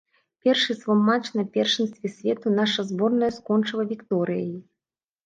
Першы 0.45 0.75
свой 0.77 0.97
матч 1.09 1.25
на 1.39 1.43
першынстве 1.57 2.11
свету 2.15 2.47
наша 2.61 2.87
зборная 2.93 3.29
скончыла 3.37 3.87
вікторыяй. 3.93 4.49